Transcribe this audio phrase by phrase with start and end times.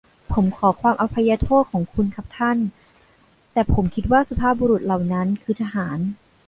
[0.33, 2.57] ผมขอความอภัยโทษของคุณครับท่าน
[3.53, 5.97] แต่ผมคิดว่าสุภาพบุรุษเหล่านั้นคือทหาร?